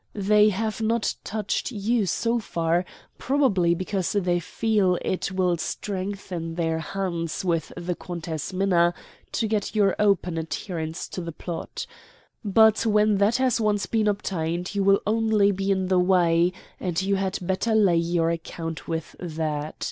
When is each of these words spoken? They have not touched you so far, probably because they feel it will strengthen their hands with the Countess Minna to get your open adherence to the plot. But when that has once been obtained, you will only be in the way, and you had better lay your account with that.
They 0.15 0.49
have 0.49 0.81
not 0.81 1.13
touched 1.23 1.69
you 1.69 2.07
so 2.07 2.39
far, 2.39 2.85
probably 3.19 3.75
because 3.75 4.13
they 4.13 4.39
feel 4.39 4.97
it 5.05 5.31
will 5.31 5.57
strengthen 5.57 6.55
their 6.55 6.79
hands 6.79 7.45
with 7.45 7.71
the 7.77 7.93
Countess 7.93 8.51
Minna 8.51 8.95
to 9.33 9.47
get 9.47 9.75
your 9.75 9.95
open 9.99 10.39
adherence 10.39 11.07
to 11.09 11.21
the 11.21 11.31
plot. 11.31 11.85
But 12.43 12.83
when 12.83 13.17
that 13.19 13.35
has 13.35 13.61
once 13.61 13.85
been 13.85 14.07
obtained, 14.07 14.73
you 14.73 14.83
will 14.83 15.01
only 15.05 15.51
be 15.51 15.69
in 15.69 15.87
the 15.87 15.99
way, 15.99 16.51
and 16.79 16.99
you 16.99 17.17
had 17.17 17.37
better 17.39 17.75
lay 17.75 17.97
your 17.97 18.31
account 18.31 18.87
with 18.87 19.15
that. 19.19 19.75